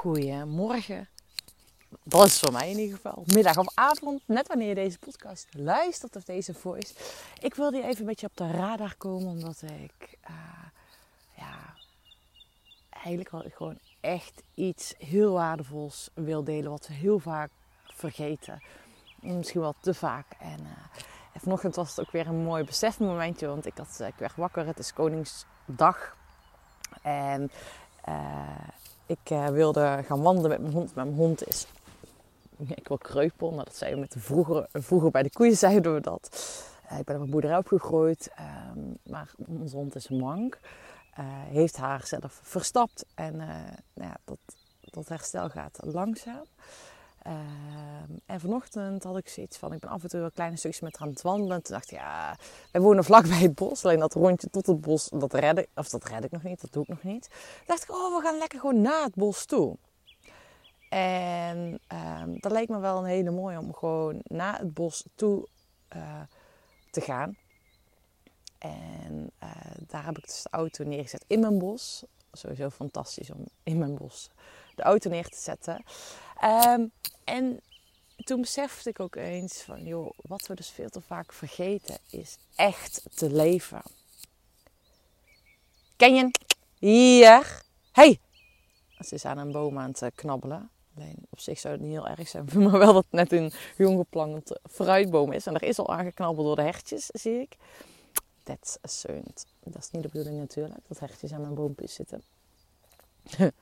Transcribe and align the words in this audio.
goeiemorgen. 0.00 1.08
Dat 2.02 2.26
is 2.26 2.38
voor 2.38 2.52
mij 2.52 2.70
in 2.70 2.78
ieder 2.78 2.96
geval. 2.96 3.24
Middag 3.26 3.56
of 3.56 3.66
avond, 3.74 4.22
net 4.26 4.48
wanneer 4.48 4.68
je 4.68 4.74
deze 4.74 4.98
podcast 4.98 5.46
luistert 5.50 6.16
of 6.16 6.24
deze 6.24 6.54
voice. 6.54 6.94
Ik 7.40 7.54
wilde 7.54 7.76
je 7.76 7.82
even 7.82 8.00
een 8.00 8.06
beetje 8.06 8.26
op 8.26 8.36
de 8.36 8.50
radar 8.50 8.94
komen, 8.96 9.28
omdat 9.28 9.62
ik 9.62 10.18
uh, 10.30 10.36
ja, 11.36 11.74
eigenlijk 12.90 13.30
wel 13.30 13.44
gewoon 13.54 13.78
echt 14.00 14.42
iets 14.54 14.94
heel 14.98 15.32
waardevols 15.32 16.10
wil 16.14 16.44
delen, 16.44 16.70
wat 16.70 16.86
we 16.86 16.94
heel 16.94 17.18
vaak 17.18 17.50
vergeten. 17.84 18.62
Misschien 19.20 19.60
wel 19.60 19.74
te 19.80 19.94
vaak. 19.94 20.26
En, 20.38 20.60
en 21.32 21.40
vanochtend 21.40 21.76
was 21.76 21.88
het 21.88 22.06
ook 22.06 22.12
weer 22.12 22.26
een 22.26 22.44
mooi 22.44 22.64
besefmomentje, 22.64 23.46
want 23.46 23.66
ik, 23.66 23.76
had, 23.76 24.00
ik 24.00 24.18
werd 24.18 24.36
wakker. 24.36 24.66
Het 24.66 24.78
is 24.78 24.92
Koningsdag. 24.92 26.16
En 27.02 27.50
uh, 28.08 28.68
ik 29.10 29.30
uh, 29.30 29.46
wilde 29.46 30.02
gaan 30.06 30.22
wandelen 30.22 30.50
met 30.50 30.60
mijn 30.60 30.72
hond. 30.72 30.94
Mijn 30.94 31.14
hond 31.14 31.48
is, 31.48 31.66
ik 32.80 32.88
wil 32.88 32.98
kreupel. 32.98 33.50
Nou, 33.50 33.64
dat 33.64 33.76
zeiden 33.76 34.00
we 34.00 34.04
met 34.04 34.14
de 34.14 34.20
vroeger, 34.20 34.66
vroeger 34.72 35.10
bij 35.10 35.22
de 35.22 35.30
koeien 35.30 35.56
zeiden 35.66 35.94
we 35.94 36.00
dat. 36.00 36.28
Uh, 36.92 36.98
ik 36.98 37.04
ben 37.04 37.16
op 37.16 37.22
een 37.22 37.30
boerderij 37.30 37.56
opgegroeid, 37.56 38.30
um, 38.76 38.96
maar 39.02 39.30
onze 39.46 39.76
hond 39.76 39.94
is 39.94 40.08
mank. 40.08 40.58
Uh, 41.18 41.24
heeft 41.28 41.76
haar 41.76 42.06
zelf 42.06 42.40
verstapt 42.42 43.04
en 43.14 43.36
nou 43.36 44.10
ja, 44.10 44.16
dat, 44.24 44.38
dat 44.80 45.08
herstel 45.08 45.48
gaat 45.48 45.78
langzaam. 45.82 46.44
Uh, 47.26 47.32
en 48.26 48.40
vanochtend 48.40 49.04
had 49.04 49.16
ik 49.16 49.28
zoiets 49.28 49.56
van, 49.56 49.72
ik 49.72 49.80
ben 49.80 49.90
af 49.90 50.02
en 50.02 50.08
toe 50.08 50.20
een 50.20 50.32
kleine 50.32 50.56
stukjes 50.56 50.80
met 50.80 50.96
haar 50.96 51.06
aan 51.06 51.12
het 51.12 51.22
wandelen. 51.22 51.62
Toen 51.62 51.74
dacht 51.74 51.90
ik, 51.90 51.98
ja, 51.98 52.36
wij 52.72 52.80
wonen 52.80 53.04
vlakbij 53.04 53.38
het 53.38 53.54
bos. 53.54 53.84
Alleen 53.84 53.98
dat 53.98 54.14
rondje 54.14 54.50
tot 54.50 54.66
het 54.66 54.80
bos, 54.80 55.08
dat 55.08 55.34
red 55.34 55.58
ik, 55.58 55.68
of 55.74 55.88
dat 55.88 56.04
red 56.04 56.24
ik 56.24 56.30
nog 56.30 56.42
niet, 56.42 56.60
dat 56.60 56.72
doe 56.72 56.82
ik 56.82 56.88
nog 56.88 57.02
niet. 57.02 57.22
Toen 57.22 57.64
dacht 57.66 57.82
ik, 57.82 57.90
oh, 57.90 58.16
we 58.16 58.22
gaan 58.22 58.38
lekker 58.38 58.60
gewoon 58.60 58.80
naar 58.80 59.02
het 59.02 59.14
bos 59.14 59.44
toe. 59.44 59.76
En 60.88 61.80
uh, 61.92 62.22
dat 62.26 62.52
leek 62.52 62.68
me 62.68 62.78
wel 62.78 62.98
een 62.98 63.04
hele 63.04 63.30
mooie 63.30 63.58
om 63.58 63.74
gewoon 63.74 64.20
naar 64.22 64.58
het 64.58 64.74
bos 64.74 65.04
toe 65.14 65.48
uh, 65.96 66.20
te 66.90 67.00
gaan. 67.00 67.36
En 68.58 69.30
uh, 69.42 69.50
daar 69.86 70.04
heb 70.04 70.18
ik 70.18 70.26
dus 70.26 70.42
de 70.42 70.48
auto 70.50 70.84
neergezet 70.84 71.24
in 71.26 71.40
mijn 71.40 71.58
bos. 71.58 72.04
Sowieso 72.32 72.70
fantastisch 72.70 73.30
om 73.30 73.44
in 73.62 73.78
mijn 73.78 73.94
bos 73.94 74.30
de 74.80 74.86
auto 74.86 75.10
neer 75.10 75.28
te 75.28 75.40
zetten. 75.40 75.84
Um, 76.44 76.92
en 77.24 77.60
toen 78.16 78.40
besefte 78.40 78.88
ik 78.88 79.00
ook 79.00 79.16
eens 79.16 79.62
van, 79.62 79.84
joh, 79.84 80.10
wat 80.16 80.46
we 80.46 80.54
dus 80.54 80.70
veel 80.70 80.88
te 80.88 81.00
vaak 81.00 81.32
vergeten 81.32 81.98
is 82.10 82.36
echt 82.54 83.02
te 83.14 83.32
leven. 83.32 83.82
Ken 85.96 86.14
je? 86.14 86.30
Hier. 86.78 87.62
Hey. 87.92 88.20
Ze 88.98 89.14
is 89.14 89.24
aan 89.24 89.38
een 89.38 89.52
boom 89.52 89.78
aan 89.78 89.94
het 89.98 90.14
knabbelen. 90.14 90.70
Alleen 90.96 91.26
op 91.30 91.40
zich 91.40 91.58
zou 91.58 91.74
het 91.74 91.82
niet 91.82 91.92
heel 91.92 92.08
erg 92.08 92.28
zijn. 92.28 92.48
Maar 92.70 92.78
wel 92.78 92.92
dat 92.92 93.04
het 93.04 93.12
net 93.12 93.32
een 93.32 93.52
jong 93.76 93.98
geplant 93.98 94.58
fruitboom 94.70 95.32
is. 95.32 95.46
En 95.46 95.54
er 95.54 95.62
is 95.62 95.78
al 95.78 95.92
aangeknabbeld 95.92 96.46
door 96.46 96.56
de 96.56 96.62
hertjes, 96.62 97.06
zie 97.06 97.40
ik. 97.40 97.56
That's 98.42 98.76
a 98.84 98.88
sunt. 98.88 99.46
Dat 99.64 99.82
is 99.82 99.90
niet 99.90 100.02
de 100.02 100.08
bedoeling 100.08 100.38
natuurlijk. 100.38 100.80
Dat 100.88 100.98
hertjes 100.98 101.32
aan 101.32 101.40
mijn 101.40 101.54
boompjes 101.54 101.94
zitten. 101.94 102.22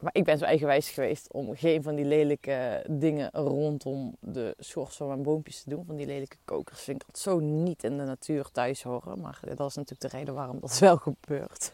Maar 0.00 0.14
ik 0.14 0.24
ben 0.24 0.38
zo 0.38 0.44
eigenwijs 0.44 0.88
geweest 0.88 1.32
om 1.32 1.56
geen 1.56 1.82
van 1.82 1.94
die 1.94 2.04
lelijke 2.04 2.84
dingen 2.90 3.30
rondom 3.32 4.16
de 4.20 4.54
schors 4.58 4.96
van 4.96 5.06
mijn 5.06 5.22
boompjes 5.22 5.62
te 5.62 5.70
doen. 5.70 5.84
Van 5.84 5.96
die 5.96 6.06
lelijke 6.06 6.36
kokers 6.44 6.80
vind 6.80 7.04
ik 7.08 7.16
zo 7.16 7.38
niet 7.38 7.84
in 7.84 7.96
de 7.96 8.04
natuur 8.04 8.50
thuis 8.52 8.82
horen. 8.82 9.20
Maar 9.20 9.40
dat 9.54 9.68
is 9.68 9.74
natuurlijk 9.74 10.12
de 10.12 10.18
reden 10.18 10.34
waarom 10.34 10.60
dat 10.60 10.78
wel 10.88 10.96
gebeurt. 10.96 11.72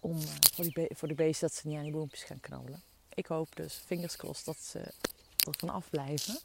om, 0.00 0.16
uh, 0.16 0.22
voor, 0.54 0.64
die 0.64 0.88
voor 0.94 1.08
de 1.08 1.14
beesten 1.14 1.48
dat 1.48 1.56
ze 1.56 1.68
niet 1.68 1.76
aan 1.76 1.82
die 1.82 1.92
boompjes 1.92 2.22
gaan 2.22 2.40
knabbelen. 2.40 2.82
Ik 3.14 3.26
hoop 3.26 3.56
dus, 3.56 3.74
fingers 3.74 4.16
crossed, 4.16 4.44
dat 4.44 4.58
ze 4.58 4.78
er 4.78 5.54
van 5.58 5.70
afblijven. 5.70 6.38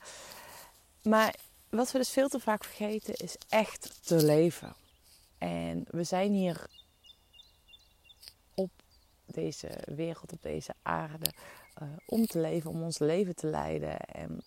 Maar 1.04 1.36
wat 1.70 1.92
we 1.92 1.98
dus 1.98 2.10
veel 2.10 2.28
te 2.28 2.40
vaak 2.40 2.64
vergeten 2.64 3.14
is 3.14 3.36
echt 3.50 4.00
te 4.08 4.24
leven. 4.26 4.76
En 5.38 5.86
we 5.90 6.04
zijn 6.04 6.34
hier 6.34 6.68
deze 9.32 9.70
wereld, 9.86 10.32
op 10.32 10.42
deze 10.42 10.74
aarde, 10.82 11.32
uh, 11.82 11.88
om 12.06 12.26
te 12.26 12.40
leven, 12.40 12.70
om 12.70 12.84
ons 12.84 13.00
leven 13.00 13.36
te 13.36 13.48
leiden. 13.48 14.00
En, 14.00 14.42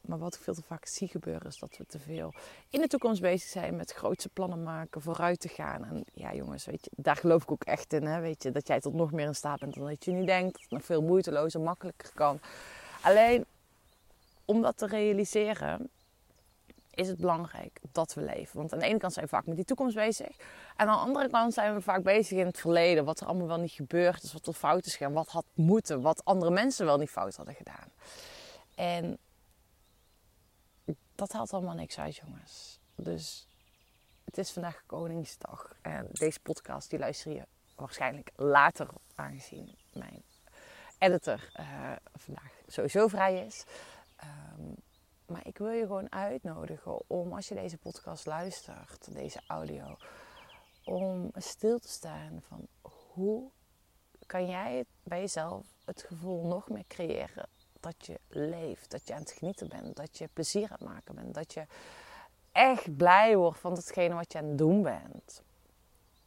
maar 0.00 0.18
wat 0.18 0.34
ik 0.34 0.40
veel 0.40 0.54
te 0.54 0.62
vaak 0.62 0.86
zie 0.86 1.08
gebeuren 1.08 1.48
is 1.48 1.58
dat 1.58 1.76
we 1.76 1.86
te 1.86 1.98
veel 1.98 2.34
in 2.70 2.80
de 2.80 2.86
toekomst 2.86 3.20
bezig 3.20 3.48
zijn 3.48 3.76
met 3.76 3.92
grootse 3.92 4.28
plannen 4.28 4.62
maken, 4.62 5.02
vooruit 5.02 5.40
te 5.40 5.48
gaan. 5.48 5.84
En 5.84 6.04
ja, 6.12 6.34
jongens, 6.34 6.64
weet 6.64 6.84
je, 6.84 6.90
daar 6.96 7.16
geloof 7.16 7.42
ik 7.42 7.50
ook 7.50 7.64
echt 7.64 7.92
in. 7.92 8.06
Hè? 8.06 8.20
Weet 8.20 8.42
je, 8.42 8.50
dat 8.50 8.66
jij 8.66 8.80
tot 8.80 8.94
nog 8.94 9.12
meer 9.12 9.26
in 9.26 9.34
staat 9.34 9.60
bent 9.60 9.74
dan 9.74 9.86
dat 9.86 10.04
je 10.04 10.10
nu 10.10 10.24
denkt. 10.24 10.52
Dat 10.52 10.62
het 10.62 10.70
nog 10.70 10.84
veel 10.84 11.02
moeitelozer, 11.02 11.60
makkelijker 11.60 12.10
kan. 12.14 12.40
Alleen 13.02 13.44
om 14.44 14.62
dat 14.62 14.76
te 14.76 14.86
realiseren, 14.86 15.90
is 16.94 17.08
het 17.08 17.18
belangrijk 17.18 17.80
dat 17.92 18.14
we 18.14 18.20
leven. 18.20 18.56
Want 18.56 18.72
aan 18.72 18.78
de 18.78 18.84
ene 18.84 18.98
kant 18.98 19.12
zijn 19.12 19.24
we 19.24 19.30
vaak 19.30 19.46
met 19.46 19.56
die 19.56 19.64
toekomst 19.64 19.94
bezig. 19.94 20.36
En 20.76 20.88
aan 20.88 20.96
de 20.96 21.04
andere 21.04 21.30
kant 21.30 21.54
zijn 21.54 21.74
we 21.74 21.80
vaak 21.80 22.02
bezig 22.02 22.38
in 22.38 22.46
het 22.46 22.60
verleden. 22.60 23.04
Wat 23.04 23.20
er 23.20 23.26
allemaal 23.26 23.46
wel 23.46 23.58
niet 23.58 23.72
gebeurd 23.72 24.22
is, 24.22 24.32
wat 24.32 24.46
er 24.46 24.52
fout 24.52 24.86
is 24.86 24.98
wat 24.98 25.28
had 25.28 25.44
moeten, 25.54 26.00
wat 26.00 26.24
andere 26.24 26.50
mensen 26.50 26.86
wel 26.86 26.98
niet 26.98 27.10
fout 27.10 27.36
hadden 27.36 27.54
gedaan. 27.54 27.88
En 28.74 29.18
dat 31.14 31.32
haalt 31.32 31.52
allemaal 31.52 31.74
niks 31.74 31.98
uit, 31.98 32.16
jongens. 32.16 32.78
Dus 32.94 33.46
het 34.24 34.38
is 34.38 34.50
vandaag 34.50 34.82
Koningsdag. 34.86 35.74
En 35.82 36.08
deze 36.12 36.40
podcast 36.40 36.90
die 36.90 36.98
luister 36.98 37.32
je 37.32 37.46
waarschijnlijk 37.76 38.30
later, 38.36 38.88
aangezien 39.14 39.76
mijn 39.92 40.22
editor 40.98 41.50
uh, 41.60 41.92
vandaag 42.14 42.52
sowieso 42.66 43.08
vrij 43.08 43.46
is. 43.46 43.64
Um, 44.58 44.74
maar 45.30 45.46
ik 45.46 45.58
wil 45.58 45.70
je 45.70 45.86
gewoon 45.86 46.12
uitnodigen 46.12 47.00
om, 47.06 47.32
als 47.32 47.48
je 47.48 47.54
deze 47.54 47.78
podcast 47.78 48.26
luistert, 48.26 49.14
deze 49.14 49.40
audio, 49.46 49.96
om 50.84 51.30
stil 51.34 51.78
te 51.78 51.88
staan 51.88 52.42
van 52.48 52.66
hoe 52.82 53.50
kan 54.26 54.46
jij 54.46 54.84
bij 55.02 55.20
jezelf 55.20 55.66
het 55.84 56.02
gevoel 56.02 56.46
nog 56.46 56.68
meer 56.68 56.84
creëren 56.88 57.48
dat 57.80 58.06
je 58.06 58.20
leeft, 58.28 58.90
dat 58.90 59.06
je 59.06 59.14
aan 59.14 59.20
het 59.20 59.30
genieten 59.30 59.68
bent, 59.68 59.96
dat 59.96 60.18
je 60.18 60.28
plezier 60.32 60.62
aan 60.62 60.76
het 60.78 60.88
maken 60.88 61.14
bent, 61.14 61.34
dat 61.34 61.54
je 61.54 61.66
echt 62.52 62.96
blij 62.96 63.36
wordt 63.36 63.60
van 63.60 63.74
datgene 63.74 64.14
wat 64.14 64.32
je 64.32 64.38
aan 64.38 64.48
het 64.48 64.58
doen 64.58 64.82
bent. 64.82 65.42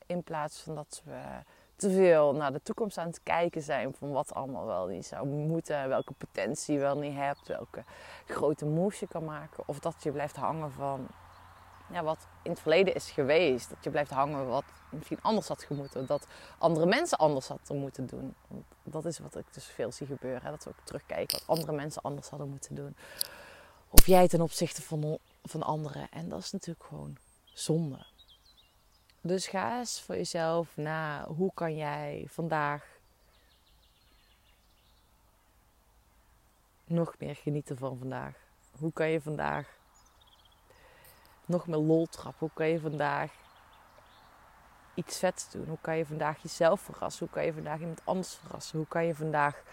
In 0.06 0.24
plaats 0.24 0.62
van 0.62 0.75
dat 0.75 1.02
we 1.06 1.44
te 1.76 1.92
veel 1.92 2.34
naar 2.34 2.52
de 2.54 2.62
toekomst 2.62 2.98
aan 2.98 3.08
het 3.08 3.24
kijken 3.24 3.62
zijn 3.62 3.94
van 3.94 4.12
wat 4.12 4.34
allemaal 4.34 4.66
wel 4.66 4.88
niet 4.88 5.06
zou 5.06 5.28
moeten, 5.28 5.90
welke 5.90 6.14
potentie 6.14 6.74
je 6.74 6.80
wel 6.80 6.98
niet 6.98 7.16
hebt, 7.16 7.48
welke 7.48 7.84
grote 8.26 8.66
moves 8.66 9.00
je 9.00 9.08
kan 9.08 9.26
maken. 9.26 9.64
Of 9.66 9.80
dat 9.80 9.96
je 10.04 10.12
blijft 10.12 10.36
hangen 10.36 10.72
van 10.72 11.08
ja, 11.94 12.04
wat 12.04 12.28
in 12.42 12.52
het 12.52 12.60
verleden 12.60 12.96
is 12.96 13.12
geweest. 13.12 13.70
Dat 13.70 13.84
je 13.84 13.90
blijft 13.90 14.12
hangen 14.12 14.48
wat 14.48 14.64
misschien 14.90 15.22
anders 15.22 15.48
had 15.48 15.64
gemoeten. 15.64 16.06
Dat 16.06 16.28
andere 16.58 16.86
mensen 16.86 17.18
anders 17.18 17.48
hadden 17.48 17.78
moeten 17.78 18.06
doen. 18.06 18.36
Want 18.48 18.66
dat 18.84 19.06
is 19.06 19.20
wat 19.20 19.36
ik 19.36 19.46
dus 19.54 19.66
veel 19.66 19.92
zie 19.92 20.08
gebeuren. 20.08 20.42
Hè? 20.42 20.50
Dat 20.50 20.64
we 20.64 20.70
ook 20.70 20.86
terugkijken 20.86 21.40
wat 21.40 21.58
andere 21.58 21.72
mensen 21.72 22.02
anders 22.02 22.30
hadden 22.30 22.50
moeten 22.50 22.76
doen. 22.76 22.96
Of 23.90 24.06
jij 24.06 24.28
ten 24.28 24.42
opzichte 24.42 24.82
van, 24.82 25.18
van 25.44 25.64
anderen. 25.64 26.10
En 26.10 26.30
dat 26.30 26.40
is 26.40 26.52
natuurlijk 26.52 26.86
gewoon 26.86 27.18
zonde. 27.44 28.06
Dus 29.26 29.48
ga 29.48 29.78
eens 29.78 30.02
voor 30.02 30.16
jezelf 30.16 30.78
na. 30.78 31.26
Hoe 31.26 31.52
kan 31.54 31.76
jij 31.76 32.26
vandaag 32.30 32.86
nog 36.86 37.16
meer 37.20 37.36
genieten 37.36 37.78
van 37.78 37.98
vandaag? 37.98 38.36
Hoe 38.80 38.94
kan 38.94 39.10
je 39.10 39.22
vandaag 39.22 39.78
nog 41.46 41.68
meer 41.68 41.78
lol 41.78 42.06
trappen? 42.06 42.40
Hoe 42.40 42.54
kan 42.54 42.68
je 42.68 42.80
vandaag 42.80 43.32
iets 44.94 45.20
vets 45.20 45.52
doen? 45.52 45.68
Hoe 45.68 45.82
kan 45.82 45.98
je 45.98 46.06
vandaag 46.06 46.42
jezelf 46.42 46.82
verrassen? 46.82 47.26
Hoe 47.26 47.36
kan 47.36 47.46
je 47.46 47.54
vandaag 47.54 47.80
iemand 47.80 48.02
anders 48.04 48.36
verrassen? 48.36 48.78
Hoe 48.78 48.88
kan 48.88 49.06
je 49.06 49.16
vandaag 49.16 49.64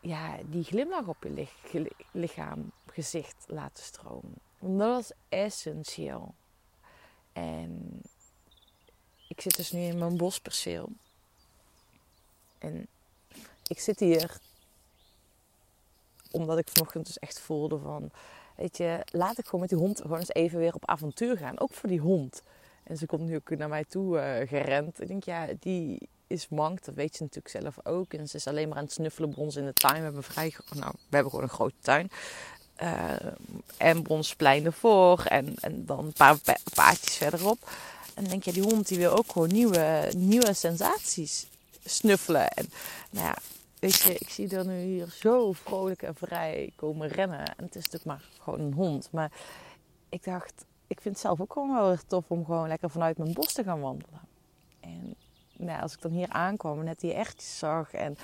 ja, 0.00 0.36
die 0.44 0.64
glimlach 0.64 1.06
op 1.06 1.22
je 1.22 1.48
lichaam, 2.10 2.72
gezicht 2.86 3.44
laten 3.46 3.84
stromen? 3.84 4.34
Want 4.58 4.78
dat 4.78 5.00
is 5.00 5.12
essentieel. 5.28 6.34
En 7.34 8.02
ik 9.28 9.40
zit 9.40 9.56
dus 9.56 9.72
nu 9.72 9.80
in 9.80 9.98
mijn 9.98 10.16
bosperceel. 10.16 10.88
En 12.58 12.86
ik 13.66 13.80
zit 13.80 14.00
hier 14.00 14.38
omdat 16.30 16.58
ik 16.58 16.68
vanochtend 16.68 17.06
dus 17.06 17.18
echt 17.18 17.40
voelde 17.40 17.78
van... 17.78 18.10
Weet 18.56 18.76
je, 18.76 19.00
laat 19.10 19.38
ik 19.38 19.44
gewoon 19.44 19.60
met 19.60 19.68
die 19.68 19.78
hond 19.78 20.00
gewoon 20.00 20.18
eens 20.18 20.32
even 20.32 20.58
weer 20.58 20.74
op 20.74 20.86
avontuur 20.86 21.36
gaan. 21.36 21.60
Ook 21.60 21.72
voor 21.72 21.88
die 21.88 22.00
hond. 22.00 22.42
En 22.82 22.96
ze 22.96 23.06
komt 23.06 23.22
nu 23.22 23.36
ook 23.36 23.56
naar 23.56 23.68
mij 23.68 23.84
toe 23.84 24.16
uh, 24.16 24.48
gerend. 24.48 25.00
Ik 25.00 25.08
denk, 25.08 25.24
ja, 25.24 25.46
die 25.60 26.08
is 26.26 26.48
mank. 26.48 26.84
Dat 26.84 26.94
weet 26.94 27.16
je 27.16 27.22
natuurlijk 27.22 27.62
zelf 27.62 27.86
ook. 27.86 28.12
En 28.12 28.28
ze 28.28 28.36
is 28.36 28.46
alleen 28.46 28.68
maar 28.68 28.76
aan 28.76 28.84
het 28.84 28.92
snuffelen 28.92 29.30
bij 29.30 29.44
ons 29.44 29.56
in 29.56 29.64
de 29.64 29.72
tuin. 29.72 29.96
We 29.96 30.02
hebben, 30.02 30.22
vrij, 30.22 30.54
nou, 30.74 30.92
we 30.92 31.14
hebben 31.14 31.30
gewoon 31.30 31.44
een 31.44 31.54
grote 31.54 31.74
tuin. 31.80 32.10
Uh, 32.82 33.12
en 33.76 34.02
Bronsplein 34.02 34.64
ervoor. 34.64 35.24
En, 35.24 35.54
en 35.60 35.86
dan 35.86 35.98
een 35.98 36.12
paar 36.12 36.36
paadjes 36.74 37.16
verderop. 37.16 37.58
En 38.14 38.22
dan 38.22 38.30
denk 38.30 38.42
je, 38.42 38.52
die 38.52 38.62
hond 38.62 38.88
die 38.88 38.98
wil 38.98 39.16
ook 39.16 39.32
gewoon 39.32 39.52
nieuwe, 39.52 40.12
nieuwe 40.16 40.54
sensaties 40.54 41.46
snuffelen. 41.84 42.48
En 42.48 42.70
nou 43.10 43.26
ja, 43.26 43.36
weet 43.78 44.00
je, 44.00 44.14
ik 44.14 44.28
zie 44.28 44.56
er 44.56 44.66
nu 44.66 44.80
hier 44.80 45.14
zo 45.20 45.52
vrolijk 45.52 46.02
en 46.02 46.14
vrij 46.14 46.72
komen 46.76 47.08
rennen. 47.08 47.38
En 47.56 47.64
het 47.64 47.76
is 47.76 47.84
natuurlijk 47.90 48.04
maar 48.04 48.24
gewoon 48.42 48.60
een 48.60 48.72
hond. 48.72 49.08
Maar 49.10 49.30
ik 50.08 50.24
dacht, 50.24 50.64
ik 50.86 51.00
vind 51.00 51.14
het 51.14 51.24
zelf 51.24 51.40
ook 51.40 51.52
gewoon 51.52 51.74
wel 51.74 51.90
erg 51.90 52.02
tof 52.06 52.24
om 52.28 52.44
gewoon 52.44 52.68
lekker 52.68 52.90
vanuit 52.90 53.18
mijn 53.18 53.32
bos 53.32 53.52
te 53.52 53.64
gaan 53.64 53.80
wandelen. 53.80 54.20
En 54.80 55.14
nou, 55.56 55.82
als 55.82 55.92
ik 55.92 56.02
dan 56.02 56.12
hier 56.12 56.28
aankwam 56.28 56.78
en 56.78 56.84
net 56.84 57.00
die 57.00 57.14
ertjes 57.14 57.58
zag 57.58 57.92
en 57.92 58.16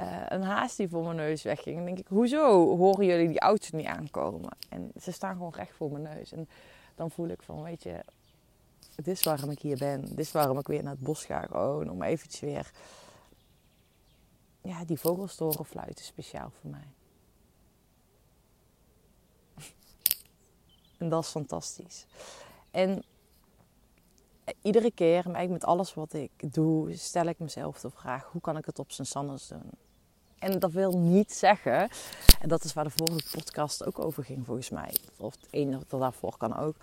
uh, 0.00 0.22
een 0.28 0.42
haas 0.42 0.76
die 0.76 0.88
voor 0.88 1.04
mijn 1.04 1.16
neus 1.16 1.42
wegging, 1.42 1.76
dan 1.76 1.84
denk 1.84 1.98
ik, 1.98 2.06
hoezo 2.06 2.76
horen 2.76 3.06
jullie 3.06 3.28
die 3.28 3.40
auto's 3.40 3.70
niet 3.70 3.86
aankomen? 3.86 4.56
En 4.68 4.92
ze 5.00 5.12
staan 5.12 5.32
gewoon 5.32 5.54
recht 5.54 5.76
voor 5.76 5.90
mijn 5.90 6.02
neus. 6.02 6.32
En 6.32 6.48
dan 6.94 7.10
voel 7.10 7.28
ik 7.28 7.42
van, 7.42 7.62
weet 7.62 7.82
je, 7.82 8.04
dit 8.94 9.08
is 9.08 9.22
waarom 9.22 9.50
ik 9.50 9.58
hier 9.58 9.78
ben. 9.78 10.04
Dit 10.04 10.18
is 10.18 10.32
waarom 10.32 10.58
ik 10.58 10.66
weer 10.66 10.82
naar 10.82 10.92
het 10.92 11.02
bos 11.02 11.24
ga. 11.24 11.40
Gewoon 11.40 11.90
om 11.90 12.02
eventjes 12.02 12.40
weer 12.40 12.70
ja, 14.62 14.84
die 14.84 14.98
vogelstoren 14.98 15.64
fluiten 15.64 16.04
speciaal 16.04 16.50
voor 16.60 16.70
mij. 16.70 16.88
en 20.98 21.08
dat 21.08 21.22
is 21.22 21.30
fantastisch. 21.30 22.06
En 22.70 23.04
iedere 24.62 24.90
keer, 24.90 25.12
eigenlijk 25.24 25.50
met 25.50 25.64
alles 25.64 25.94
wat 25.94 26.12
ik 26.12 26.54
doe, 26.54 26.96
stel 26.96 27.24
ik 27.24 27.38
mezelf 27.38 27.80
de 27.80 27.90
vraag: 27.90 28.24
hoe 28.32 28.40
kan 28.40 28.56
ik 28.56 28.64
het 28.64 28.78
op 28.78 28.92
zijn 28.92 29.06
Sanders 29.06 29.48
doen? 29.48 29.70
En 30.38 30.58
dat 30.58 30.72
wil 30.72 30.98
niet 30.98 31.32
zeggen, 31.32 31.88
en 32.40 32.48
dat 32.48 32.64
is 32.64 32.72
waar 32.72 32.84
de 32.84 32.90
vorige 32.90 33.36
podcast 33.36 33.84
ook 33.86 33.98
over 33.98 34.24
ging 34.24 34.46
volgens 34.46 34.70
mij, 34.70 34.94
of 35.16 35.34
het 35.34 35.46
ene 35.50 35.78
dat 35.88 36.00
daarvoor 36.00 36.36
kan 36.36 36.56
ook, 36.56 36.76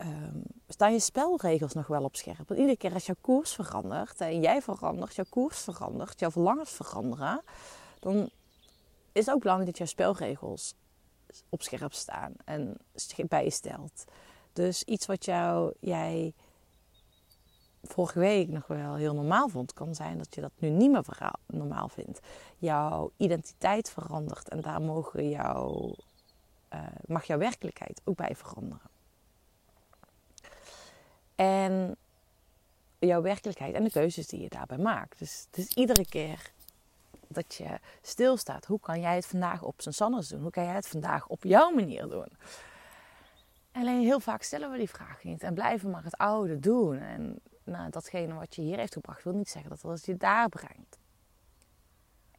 um, 0.00 0.42
staan 0.68 0.92
je 0.92 1.00
spelregels 1.00 1.72
nog 1.72 1.86
wel 1.86 2.04
op 2.04 2.16
scherp. 2.16 2.48
Want 2.48 2.60
iedere 2.60 2.76
keer 2.76 2.92
als 2.92 3.06
jouw 3.06 3.16
koers 3.20 3.52
verandert 3.52 4.20
en 4.20 4.40
jij 4.40 4.62
verandert, 4.62 5.14
jouw 5.14 5.24
koers 5.28 5.58
verandert, 5.58 6.20
jouw 6.20 6.30
verlangens 6.30 6.70
veranderen, 6.70 7.42
dan 8.00 8.30
is 9.12 9.26
het 9.26 9.34
ook 9.34 9.40
belangrijk 9.40 9.70
dat 9.70 9.78
jouw 9.78 9.86
spelregels 9.86 10.74
op 11.48 11.62
scherp 11.62 11.92
staan 11.92 12.32
en 12.44 12.76
bijstelt. 13.28 14.04
Dus 14.52 14.82
iets 14.82 15.06
wat 15.06 15.24
jou, 15.24 15.72
jij 15.80 16.34
vorige 17.82 18.18
week 18.18 18.48
nog 18.48 18.66
wel 18.66 18.94
heel 18.94 19.14
normaal 19.14 19.48
vond, 19.48 19.72
kan 19.72 19.94
zijn 19.94 20.18
dat 20.18 20.34
je 20.34 20.40
dat 20.40 20.52
nu 20.58 20.68
niet 20.68 20.90
meer 20.90 21.32
normaal 21.46 21.88
vindt. 21.88 22.20
Jouw 22.58 23.10
identiteit 23.16 23.90
verandert 23.90 24.48
en 24.48 24.60
daar 24.60 24.82
mogen 24.82 25.28
jouw, 25.28 25.94
uh, 26.74 26.80
mag 27.06 27.24
jouw 27.24 27.38
werkelijkheid 27.38 28.00
ook 28.04 28.16
bij 28.16 28.36
veranderen. 28.36 28.90
En 31.34 31.96
jouw 32.98 33.22
werkelijkheid 33.22 33.74
en 33.74 33.84
de 33.84 33.90
keuzes 33.90 34.26
die 34.26 34.40
je 34.40 34.48
daarbij 34.48 34.78
maakt. 34.78 35.18
Dus 35.18 35.46
het 35.50 35.58
is 35.58 35.74
iedere 35.74 36.06
keer 36.06 36.52
dat 37.28 37.54
je 37.54 37.78
stilstaat. 38.02 38.66
Hoe 38.66 38.80
kan 38.80 39.00
jij 39.00 39.14
het 39.14 39.26
vandaag 39.26 39.62
op 39.62 39.82
zijn 39.82 39.94
Sanders 39.94 40.28
doen? 40.28 40.40
Hoe 40.40 40.50
kan 40.50 40.64
jij 40.64 40.74
het 40.74 40.88
vandaag 40.88 41.26
op 41.26 41.44
jouw 41.44 41.70
manier 41.70 42.08
doen? 42.08 42.28
Alleen 43.72 44.00
heel 44.00 44.20
vaak 44.20 44.42
stellen 44.42 44.70
we 44.70 44.78
die 44.78 44.90
vraag 44.90 45.24
niet 45.24 45.42
en 45.42 45.54
blijven 45.54 45.90
maar 45.90 46.04
het 46.04 46.16
oude 46.16 46.58
doen. 46.58 46.98
En 46.98 47.40
nou, 47.70 47.90
datgene 47.90 48.34
wat 48.34 48.54
je 48.54 48.62
hier 48.62 48.78
heeft 48.78 48.92
gebracht 48.92 49.24
wil 49.24 49.32
niet 49.32 49.48
zeggen 49.48 49.70
dat 49.70 49.82
het 49.82 50.06
je 50.06 50.16
daar 50.16 50.48
brengt. 50.48 50.98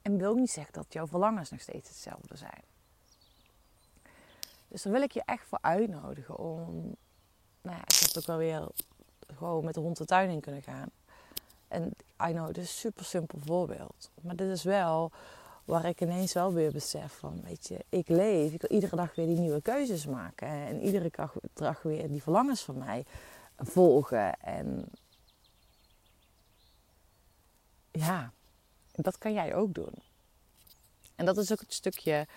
En 0.02 0.18
wil 0.18 0.36
niet 0.36 0.52
zeggen 0.52 0.74
dat 0.74 0.94
jouw 0.94 1.08
verlangens 1.08 1.50
nog 1.50 1.62
steeds 1.62 1.90
hetzelfde 1.90 2.38
zijn. 2.38 2.64
Dus 4.68 4.82
daar 4.82 4.94
wil 4.94 5.02
ik 5.02 5.12
je 5.12 5.22
echt 5.26 5.48
voor 5.48 5.60
uitnodigen 5.62 6.38
om. 6.38 6.96
Nou 7.62 7.78
ja, 7.78 7.82
ik 7.82 8.00
heb 8.00 8.18
ook 8.18 8.26
wel 8.26 8.38
weer 8.38 8.68
gewoon 9.36 9.66
met 9.66 9.74
de 9.74 9.80
hond 9.80 9.98
de 9.98 10.06
tuin 10.06 10.30
in 10.30 10.40
kunnen 10.40 10.62
gaan. 10.62 10.90
En 11.68 11.94
I 12.28 12.32
know, 12.32 12.46
dit 12.46 12.58
is 12.58 12.70
een 12.70 12.78
super 12.78 13.06
simpel 13.06 13.40
voorbeeld. 13.46 14.12
Maar 14.22 14.36
dit 14.36 14.50
is 14.50 14.64
wel 14.64 15.12
waar 15.66 15.86
ik 15.86 16.02
ineens 16.02 16.34
wel 16.34 16.54
weer 16.54 16.72
besef 16.72 17.14
van, 17.14 17.42
weet 17.44 17.68
je, 17.68 17.86
ik 17.90 18.08
leef. 18.08 18.54
Ik 18.54 18.62
wil 18.62 18.72
iedere 18.72 18.96
dag 18.96 19.16
weer 19.16 19.26
die 19.26 19.40
nieuwe 19.40 19.62
keuzes 19.62 20.06
maken. 20.06 20.48
En 20.48 20.82
iedere 20.82 21.12
dag 21.54 21.82
weer 21.82 22.08
die 22.08 22.24
verlangens 22.24 22.64
van 22.64 22.78
mij 22.78 23.06
volgen. 23.58 24.40
En 24.40 24.86
ja, 27.92 28.34
dat 28.92 29.18
kan 29.18 29.34
jij 29.34 29.56
ook 29.56 29.74
doen. 29.74 29.94
En 31.16 31.26
dat 31.26 31.38
is 31.38 31.52
ook 31.52 31.60
het 31.60 31.74
stukje. 31.74 32.28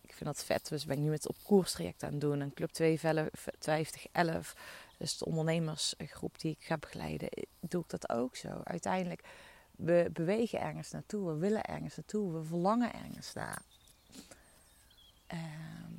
Ik 0.00 0.12
vind 0.14 0.24
dat 0.24 0.44
vet. 0.44 0.68
Dus 0.68 0.84
ben 0.84 1.02
nu 1.02 1.08
met 1.08 1.28
op 1.28 1.36
koerstraject 1.42 2.02
aan 2.02 2.10
het 2.10 2.20
doen. 2.20 2.40
En 2.40 2.54
Club 2.54 2.74
5211, 2.74 4.56
dus 4.98 5.18
de 5.18 5.24
ondernemersgroep 5.24 6.38
die 6.40 6.56
ik 6.58 6.64
ga 6.64 6.78
begeleiden, 6.78 7.28
doe 7.60 7.82
ik 7.82 7.88
dat 7.88 8.08
ook 8.08 8.36
zo. 8.36 8.60
Uiteindelijk, 8.64 9.22
we 9.70 10.10
bewegen 10.12 10.60
ergens 10.60 10.90
naartoe. 10.90 11.32
We 11.32 11.38
willen 11.38 11.62
ergens 11.64 11.96
naartoe. 11.96 12.32
We 12.32 12.44
verlangen 12.44 12.92
ergens 12.92 13.32
naar. 13.32 13.62
Ehm, 15.26 15.92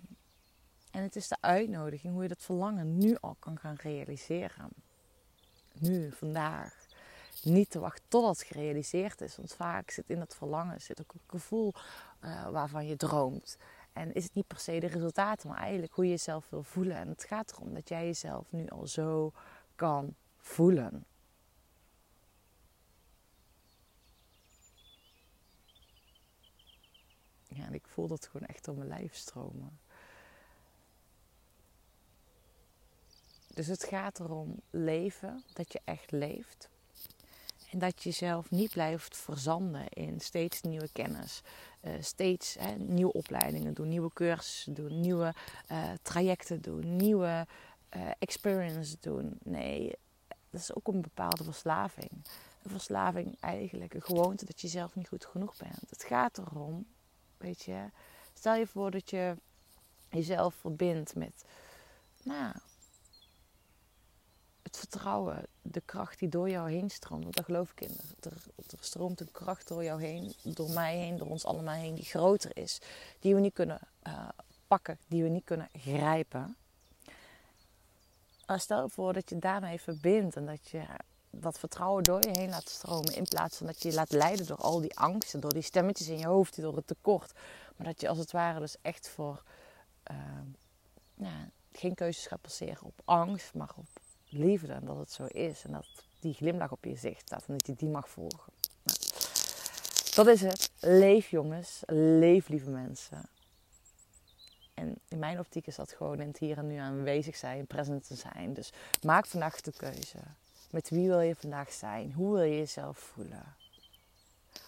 en 0.92 1.04
het 1.04 1.16
is 1.16 1.28
de 1.28 1.38
uitnodiging 1.40 2.14
hoe 2.14 2.22
je 2.22 2.30
dat 2.30 2.42
verlangen 2.42 2.98
nu 2.98 3.18
al 3.20 3.36
kan 3.40 3.60
gaan 3.60 3.76
realiseren. 3.76 4.70
Nu, 5.74 6.12
vandaag. 6.12 6.85
Niet 7.46 7.70
te 7.70 7.80
wachten 7.80 8.06
totdat 8.08 8.38
het 8.38 8.48
gerealiseerd 8.48 9.22
is. 9.22 9.36
Want 9.36 9.54
vaak 9.54 9.92
zit 9.92 10.10
in 10.10 10.20
dat 10.20 10.36
verlangen 10.36 10.82
zit 10.82 11.02
ook 11.02 11.14
een 11.14 11.22
gevoel 11.28 11.74
uh, 12.22 12.50
waarvan 12.50 12.88
je 12.88 12.96
droomt. 12.96 13.58
En 13.94 14.14
is 14.14 14.24
het 14.24 14.34
niet 14.34 14.48
per 14.48 14.60
se 14.60 14.80
de 14.80 14.88
resultaten, 14.88 15.50
maar 15.50 15.58
eigenlijk 15.58 15.94
hoe 15.94 16.04
je 16.04 16.10
jezelf 16.10 16.50
wil 16.50 16.64
voelen. 16.64 16.98
En 16.98 17.08
het 17.08 17.24
gaat 17.24 17.52
erom 17.52 17.74
dat 17.74 17.90
jij 17.90 18.06
jezelf 18.06 18.52
nu 18.52 18.68
al 18.68 18.88
zo 18.88 19.32
kan 19.76 20.16
voelen. 20.38 21.06
Ja, 27.48 27.66
en 27.66 27.74
ik 27.74 27.88
voel 27.88 28.08
dat 28.08 28.28
gewoon 28.28 28.48
echt 28.48 28.66
door 28.66 28.76
mijn 28.76 28.88
lijf 28.88 29.16
stromen. 29.16 29.80
Dus 33.48 33.68
het 33.68 33.84
gaat 33.84 34.20
erom 34.20 34.60
leven, 34.70 35.44
dat 35.54 35.72
je 35.72 35.82
echt 35.84 36.12
leeft. 36.12 36.70
En 37.72 37.80
dat 37.80 38.04
je 38.04 38.10
jezelf 38.10 38.52
niet 38.52 38.72
blijft 38.72 39.18
verzanden 39.18 39.90
in 39.90 40.20
steeds 40.20 40.62
nieuwe 40.62 40.90
kennis. 40.92 41.42
Uh, 41.82 41.94
steeds 42.00 42.56
hè, 42.60 42.76
nieuwe 42.76 43.14
opleidingen 43.14 43.74
doen, 43.74 43.88
nieuwe 43.88 44.14
cursussen 44.14 44.74
doen, 44.74 45.00
nieuwe 45.00 45.34
uh, 45.72 45.92
trajecten 46.02 46.62
doen, 46.62 46.96
nieuwe 46.96 47.48
uh, 47.96 48.12
experience 48.20 48.98
doen. 49.00 49.38
Nee, 49.44 49.96
dat 50.50 50.62
is 50.62 50.76
ook 50.76 50.88
een 50.88 51.02
bepaalde 51.02 51.44
verslaving. 51.44 52.12
Een 52.64 52.72
verslaving 52.72 53.38
eigenlijk, 53.40 53.94
een 53.94 54.02
gewoonte 54.02 54.46
dat 54.46 54.62
je 54.62 54.68
zelf 54.68 54.96
niet 54.96 55.08
goed 55.08 55.26
genoeg 55.26 55.58
bent. 55.58 55.90
Het 55.90 56.04
gaat 56.04 56.38
erom, 56.38 56.86
weet 57.38 57.62
je, 57.64 57.90
stel 58.34 58.56
je 58.56 58.68
voor 58.68 58.92
dat 58.92 59.10
je 59.10 59.36
jezelf 60.10 60.56
verbindt 60.56 61.16
met, 61.16 61.46
nou, 62.24 62.54
vertrouwen, 64.76 65.46
de 65.62 65.82
kracht 65.86 66.20
die 66.20 66.30
door 66.30 66.50
jou 66.50 66.72
heen 66.72 66.90
stroomt. 66.90 67.24
Want 67.24 67.36
daar 67.36 67.46
geloof 67.46 67.72
ik 67.72 67.82
in. 67.82 67.98
Er, 68.20 68.32
stroomt 68.80 69.22
een 69.22 69.32
kracht 69.32 69.68
door 69.68 69.84
jou 69.84 70.02
heen, 70.04 70.34
door 70.44 70.70
mij 70.70 70.98
heen, 70.98 71.18
door 71.18 71.28
ons 71.28 71.46
allemaal 71.46 71.76
heen, 71.76 71.96
die 71.96 72.06
groter 72.06 72.58
is. 72.58 72.80
Die 73.20 73.36
we 73.36 73.42
niet 73.42 73.54
kunnen 73.54 73.80
uh, 74.08 74.30
pakken, 74.68 75.00
die 75.08 75.24
we 75.24 75.30
niet 75.30 75.44
kunnen 75.44 75.70
grijpen. 75.74 76.56
Stel 78.56 78.84
je 78.84 78.90
voor 78.90 79.14
dat 79.14 79.30
je 79.30 79.40
daarmee 79.40 79.82
verbindt 79.82 80.36
en 80.36 80.46
dat 80.46 80.70
je 80.70 80.84
dat 81.30 81.60
vertrouwen 81.60 82.04
door 82.04 82.22
je 82.22 82.40
heen 82.40 82.50
laat 82.50 82.70
stromen. 82.70 83.16
In 83.16 83.24
plaats 83.24 83.58
van 83.58 83.66
dat 83.68 83.82
je 83.82 83.90
je 83.90 83.96
laat 83.96 84.12
leiden 84.12 84.46
door 84.46 84.58
al 84.58 84.82
die 84.82 84.98
angsten, 84.98 85.40
door 85.40 85.54
die 85.54 85.62
stemmetjes 85.62 86.08
in 86.08 86.18
je 86.18 86.26
hoofd, 86.26 86.62
door 86.62 86.76
het 86.76 86.88
tekort. 86.88 87.34
Maar 87.76 87.88
dat 87.88 88.02
je 88.02 88.10
als 88.10 88.18
het 88.18 88.32
ware 88.32 88.60
dus 88.60 88.76
echt 88.82 89.10
voor 89.10 89.44
uh, 90.12 90.18
nou, 91.14 91.50
geen 91.72 91.96
keuzes 91.96 92.28
gaat 92.28 92.42
passeren 92.42 92.84
op 92.84 93.02
angst, 93.06 93.54
maar 93.54 93.72
op 93.76 93.86
liefde 94.38 94.74
en 94.74 94.86
dat 94.86 94.98
het 94.98 95.12
zo 95.12 95.26
is. 95.26 95.64
En 95.64 95.72
dat 95.72 95.86
die 96.20 96.34
glimlach 96.34 96.72
op 96.72 96.84
je 96.84 96.90
gezicht 96.90 97.22
staat 97.22 97.44
en 97.48 97.54
dat 97.54 97.68
je 97.68 97.76
die 97.76 97.90
mag 97.90 98.10
volgen. 98.10 98.54
Nou, 98.84 98.98
dat 100.16 100.28
is 100.28 100.42
het. 100.42 100.72
Leef 100.80 101.30
jongens. 101.30 101.82
Leef 101.86 102.48
lieve 102.48 102.70
mensen. 102.70 103.30
En 104.74 104.96
in 105.08 105.20
mijn 105.20 105.40
optiek 105.40 105.68
is 105.68 105.76
dat 105.76 105.92
gewoon 105.92 106.20
in 106.20 106.28
het 106.28 106.38
hier 106.38 106.58
en 106.58 106.68
nu 106.68 106.78
aanwezig 106.78 107.36
zijn, 107.36 107.68
present 107.68 108.08
te 108.08 108.16
zijn. 108.16 108.54
Dus 108.54 108.74
maak 109.02 109.26
vandaag 109.26 109.62
de 109.62 109.72
keuze. 109.72 110.18
Met 110.70 110.90
wie 110.90 111.08
wil 111.08 111.20
je 111.20 111.36
vandaag 111.36 111.72
zijn? 111.72 112.14
Hoe 112.14 112.34
wil 112.34 112.44
je 112.44 112.58
jezelf 112.58 112.98
voelen? 112.98 113.56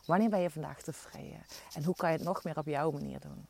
Wanneer 0.06 0.30
ben 0.30 0.40
je 0.40 0.50
vandaag 0.50 0.82
tevreden? 0.82 1.46
En 1.74 1.84
hoe 1.84 1.96
kan 1.96 2.12
je 2.12 2.18
het 2.18 2.26
nog 2.26 2.44
meer 2.44 2.58
op 2.58 2.66
jouw 2.66 2.92
manier 2.92 3.20
doen? 3.20 3.46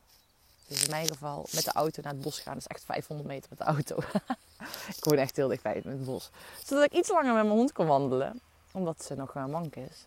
Dus 0.66 0.84
in 0.84 0.90
mijn 0.90 1.06
geval 1.06 1.46
met 1.52 1.64
de 1.64 1.72
auto 1.72 2.02
naar 2.02 2.12
het 2.12 2.22
bos 2.22 2.40
gaan 2.40 2.56
is 2.56 2.66
echt 2.66 2.84
500 2.84 3.28
meter 3.28 3.50
met 3.50 3.58
de 3.58 3.64
auto. 3.64 3.98
ik 4.96 5.04
woon 5.04 5.18
echt 5.18 5.36
heel 5.36 5.48
dichtbij 5.48 5.74
met 5.74 5.84
het 5.84 6.04
bos. 6.04 6.30
Zodat 6.64 6.84
ik 6.84 6.92
iets 6.92 7.08
langer 7.08 7.34
met 7.34 7.44
mijn 7.44 7.56
hond 7.56 7.72
kan 7.72 7.86
wandelen. 7.86 8.40
Omdat 8.72 9.04
ze 9.04 9.14
nog 9.14 9.34
een 9.34 9.50
mank 9.50 9.76
is. 9.76 10.06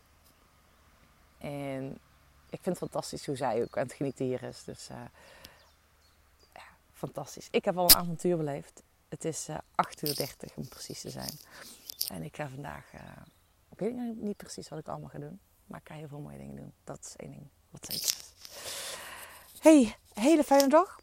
En 1.38 1.92
ik 2.50 2.60
vind 2.62 2.66
het 2.66 2.78
fantastisch 2.78 3.26
hoe 3.26 3.36
zij 3.36 3.62
ook 3.62 3.78
aan 3.78 3.84
het 3.84 3.94
genieten 3.94 4.26
hier 4.26 4.44
is. 4.44 4.64
Dus 4.64 4.90
uh, 4.90 4.98
ja, 6.54 6.64
fantastisch. 6.94 7.48
Ik 7.52 7.66
heb 7.66 7.78
al 7.78 7.84
een 7.84 7.96
avontuur 7.96 8.38
beleefd. 8.38 8.84
Het 9.10 9.26
is 9.26 9.50
uh, 9.50 9.58
8 9.76 10.02
uur 10.08 10.16
30 10.16 10.56
om 10.56 10.68
precies 10.68 11.02
te 11.02 11.10
zijn. 11.10 11.40
En 12.08 12.24
ik 12.24 12.36
ga 12.36 12.50
vandaag 12.50 12.86
op 13.70 13.80
weet 13.80 13.90
ik 13.90 14.16
niet 14.16 14.38
precies 14.38 14.70
wat 14.70 14.80
ik 14.80 14.88
allemaal 14.88 15.10
ga 15.10 15.20
doen. 15.20 15.40
Maar 15.66 15.80
ik 15.80 15.88
ga 15.88 15.94
heel 15.94 16.08
veel 16.08 16.20
mooie 16.20 16.38
dingen 16.38 16.56
doen. 16.56 16.74
Dat 16.84 17.00
is 17.00 17.14
één 17.16 17.32
ding 17.32 17.48
wat 17.70 17.86
zeker 17.86 18.06
is. 18.06 18.34
Hey, 19.60 19.96
hele 20.14 20.44
fijne 20.44 20.68
dag. 20.68 21.00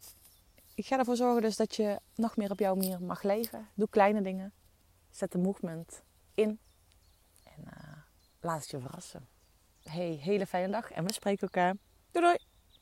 Ik 0.79 0.85
ga 0.85 0.97
ervoor 0.97 1.15
zorgen 1.15 1.41
dus 1.41 1.55
dat 1.55 1.75
je 1.75 1.99
nog 2.15 2.37
meer 2.37 2.51
op 2.51 2.59
jouw 2.59 2.75
manier 2.75 3.01
mag 3.01 3.23
leven. 3.23 3.69
Doe 3.75 3.89
kleine 3.89 4.21
dingen. 4.21 4.53
Zet 5.09 5.31
de 5.31 5.37
movement 5.37 6.03
in. 6.33 6.59
En 7.43 7.63
uh, 7.63 7.97
laat 8.39 8.61
het 8.61 8.69
je 8.69 8.79
verrassen. 8.79 9.27
Hey, 9.81 10.19
hele 10.21 10.45
fijne 10.45 10.71
dag 10.71 10.91
en 10.91 11.05
we 11.05 11.13
spreken 11.13 11.41
elkaar. 11.41 11.75
Doei 12.11 12.25
doei! 12.25 12.48